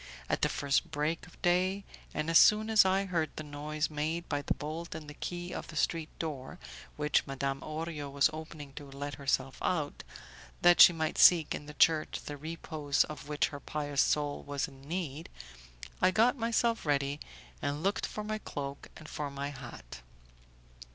At 0.31 0.41
the 0.41 0.49
first 0.49 0.89
break 0.89 1.27
of 1.27 1.39
day, 1.43 1.83
and 2.11 2.27
as 2.31 2.39
soon 2.39 2.71
as 2.71 2.85
I 2.85 3.05
heard 3.05 3.29
the 3.35 3.43
noise 3.43 3.87
made 3.91 4.27
by 4.27 4.41
the 4.41 4.55
bolt 4.55 4.95
and 4.95 5.07
the 5.07 5.13
key 5.13 5.53
of 5.53 5.67
the 5.67 5.75
street 5.75 6.09
door, 6.17 6.57
which 6.95 7.27
Madame 7.27 7.61
Orio 7.61 8.11
was 8.11 8.27
opening 8.33 8.73
to 8.73 8.89
let 8.89 9.13
herself 9.21 9.59
out, 9.61 10.01
that 10.63 10.81
she 10.81 10.91
might 10.91 11.19
seek 11.19 11.53
in 11.53 11.67
the 11.67 11.75
church 11.75 12.21
the 12.25 12.35
repose 12.35 13.03
of 13.03 13.27
which 13.29 13.49
her 13.49 13.59
pious 13.59 14.01
soul 14.01 14.41
was 14.41 14.67
in 14.67 14.87
need, 14.87 15.29
I 16.01 16.09
got 16.09 16.35
myself 16.35 16.83
ready 16.83 17.19
and 17.61 17.83
looked 17.83 18.07
for 18.07 18.23
my 18.23 18.39
cloak 18.39 18.87
and 18.97 19.07
for 19.07 19.29
my 19.29 19.49
hat. 19.49 20.01